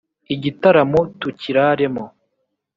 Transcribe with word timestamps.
igitaramo 0.33 0.99
tukiraremo 1.19 2.03